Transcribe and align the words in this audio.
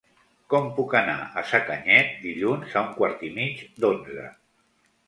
Com 0.53 0.69
puc 0.77 0.95
anar 0.99 1.17
a 1.41 1.43
Sacanyet 1.51 2.17
dilluns 2.25 2.75
a 2.75 2.85
un 2.89 2.91
quart 2.99 3.23
i 3.31 3.31
mig 3.41 3.65
d'onze? 3.85 4.27